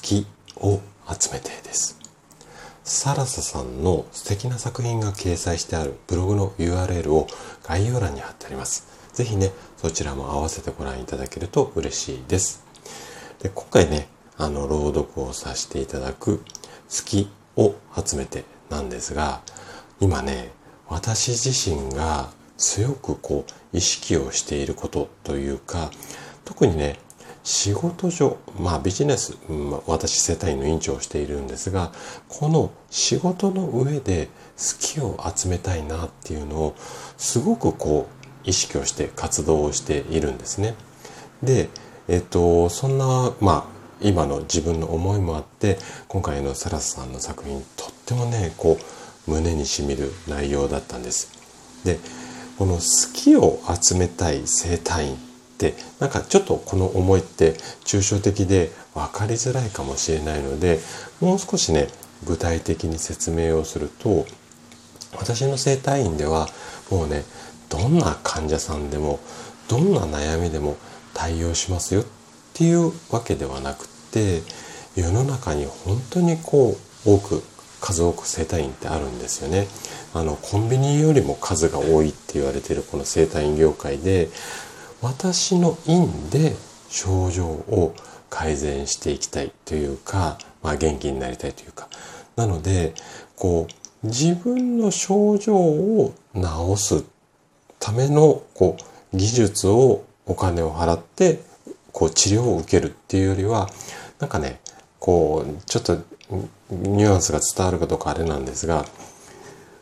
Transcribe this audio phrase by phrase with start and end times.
[0.00, 1.98] きを集めてです。
[2.84, 7.26] サラサさんの素敵な作品が掲載してあるブログの URL を
[7.64, 8.86] 概要欄に貼ってあります。
[9.12, 12.64] ぜひね、そちらも合わせてご覧いただけると嬉しいです。
[13.42, 16.44] で今回ね、あの、朗読をさせていただく好
[17.04, 19.42] きを集めてなんですが、
[20.00, 20.52] 今ね、
[20.88, 25.90] 私自身が強くこう意識をしていることというか、
[26.44, 26.98] 特にね、
[27.44, 31.92] 仕事上、まあビジネス、まあ、私世帯の院長をしているんですが、
[32.28, 36.74] この仕事の上で好きを集めたいなっていうのを
[37.16, 38.08] すごくこ
[38.44, 40.74] う意識をして活動をしているんですね。
[41.42, 41.68] で、
[42.08, 43.64] えっと、そんな、まあ
[44.00, 48.78] 今の自分の思いもあって、今回のサラスさんの作品、とってもね、こ
[49.26, 51.30] う胸にしみる内容だったんです。
[51.84, 51.98] で、
[52.58, 55.31] この好きを集めたい生体院
[55.70, 57.52] ってなんかちょっとこの思いって
[57.84, 60.80] 抽象的で分かりづらいかもしれないので
[61.20, 61.88] もう少しね
[62.26, 64.26] 具体的に説明をすると
[65.16, 66.48] 私の整体院では
[66.90, 67.24] もうね
[67.68, 69.20] どんな患者さんでも
[69.68, 70.76] どんな悩みでも
[71.14, 72.04] 対応しますよっ
[72.54, 74.42] ていうわけではなくて
[74.96, 76.76] 世の中に本当にこ
[77.06, 77.42] う多く
[77.80, 79.66] 数多く整体院ってあるんですよね。
[80.14, 84.28] あのコンビニよりも数が多いって言われてるこの整体院業界で
[85.02, 86.54] 私の院で
[86.88, 87.94] 症状を
[88.30, 91.88] 改善していきたいというか、まあ、元気になりたいというか。
[92.36, 92.94] なので
[93.36, 93.66] こ
[94.02, 96.42] う自分の症状を治
[96.76, 97.04] す
[97.78, 98.76] ためのこ
[99.12, 101.40] う技術をお金を払って
[101.92, 103.68] こう治療を受けるっていうよりは
[104.18, 104.60] なんかね
[104.98, 105.98] こうちょっと
[106.70, 108.86] ニュアンスが伝わるかどうかあれなんですが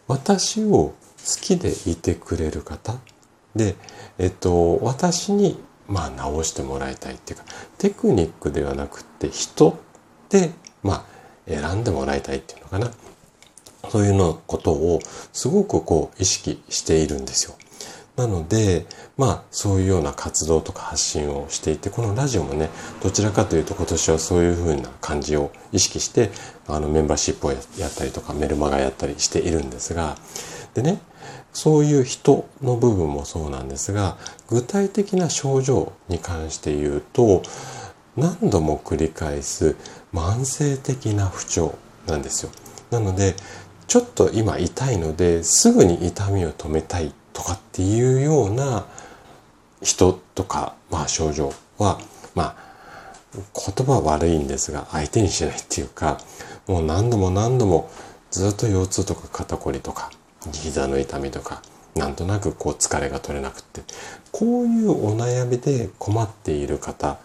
[0.09, 0.95] 私を好
[1.41, 2.99] きでいてくれる方
[3.55, 3.77] で、
[4.19, 7.45] えっと、私に、まあ、直してもらいたいっていうか、
[7.79, 9.79] テクニックではなくて、人
[10.29, 10.51] で、
[10.83, 11.05] まあ、
[11.49, 12.91] 選んでもらいたいっていうのかな。
[13.91, 15.01] そういうのことを
[15.33, 17.57] すごくこう意識しているんですよ。
[18.17, 22.69] なので、まあ、そういうような活動とか発信をしていて、このラジオもね、
[23.03, 26.31] どちらかというと今年はそういうふうな感じを意識して、
[26.69, 30.17] あの、メンバーシップをやったりとか、メルマガやったりしているんですが、
[30.75, 31.01] でね、
[31.53, 34.17] そういう人の部分もそうなんですが、
[34.49, 37.43] 具体的な症状に関して言うと、
[38.17, 39.77] 何度も繰り返す
[40.13, 41.75] 慢性的な不調
[42.07, 42.51] なんですよ。
[42.91, 43.35] なので、
[43.87, 48.87] ちょっと今痛いのですぐに痛みを止めたいとかっていうような
[49.83, 51.99] 人とか、まあ症状は、
[52.35, 52.71] まあ
[53.33, 56.19] 言葉悪いんですが相手にしないっていうか、
[56.67, 57.91] もう何度も何度も
[58.31, 60.11] ずっと腰痛とか肩こりとか
[60.53, 61.63] 膝の痛みとか
[61.95, 63.83] なんとなくこう疲れが取れなくって
[64.33, 67.19] こういうお悩みで困っている方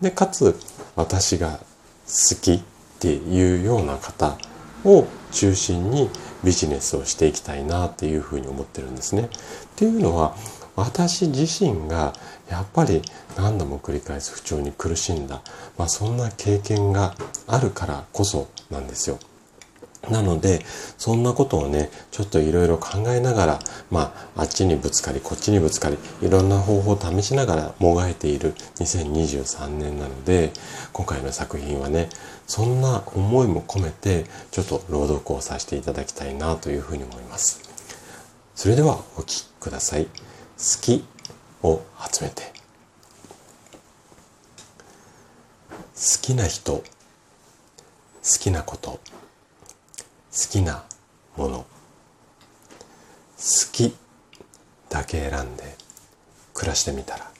[0.00, 0.58] でかつ
[0.96, 1.58] 私が
[2.06, 2.62] 好きっ
[2.98, 4.36] ていうような方
[4.84, 6.10] を中心に
[6.42, 9.22] ビジネスをしていきたいなっていうふうに思ってるんですね。
[9.22, 9.28] っ
[9.76, 10.34] ていうのは
[10.76, 12.14] 私自身が
[12.48, 13.02] やっぱり
[13.36, 15.42] 何度も繰り返す不調に苦しんだ、
[15.76, 17.14] まあ、そんな経験が
[17.46, 19.18] あるからこそなんですよ。
[20.08, 20.64] なので、
[20.96, 23.58] そんなことをね、ちょっといろいろ考えながら、
[23.90, 30.52] まあ、あっちにぶつかり、こっちにぶつかり、いろんな方法を試しながらもがいている2023年なので、
[30.92, 32.08] 今回の作品はね、
[32.46, 37.60] そんな思いも込めて、ちょっと朗読をさせていただきたいなというふうに思います。
[38.54, 40.06] それではお聴きください。
[40.06, 40.10] 好
[40.80, 41.04] き
[41.62, 42.52] を集めて。
[45.94, 46.82] 好きな人、好
[48.22, 49.00] きなこと、
[50.32, 50.84] きな
[51.36, 51.66] もの。
[53.40, 53.96] 好き
[54.90, 55.74] だけ選んで
[56.52, 57.30] 暮らしてみたら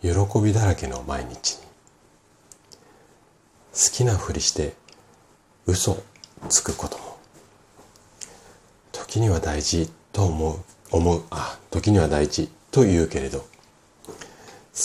[0.00, 1.58] 喜びだらけの毎日に
[3.74, 4.72] 好きなふりして
[5.66, 6.02] 嘘
[6.48, 7.18] つくことも
[8.90, 10.56] 時には大事と思う
[10.90, 13.44] 思うあ時には大事と言うけれど好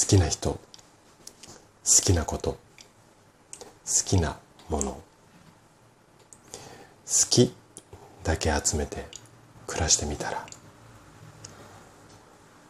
[0.09, 0.59] きな人好
[2.03, 2.57] きなこと好
[4.05, 4.37] きな
[4.67, 5.01] もの
[7.07, 7.53] 好き
[8.25, 9.05] だけ集めて
[9.65, 10.45] 暮らしてみたら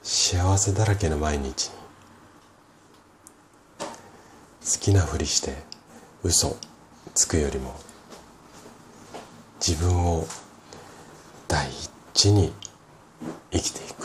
[0.04, 1.72] 幸せだらけの毎日に
[3.80, 3.86] 好
[4.80, 5.56] きなふりして
[6.24, 6.56] 嘘
[7.16, 7.74] つくよりも
[9.60, 10.28] 自分を
[11.48, 11.68] 大
[12.14, 12.54] 事に
[13.52, 13.97] 生きていく。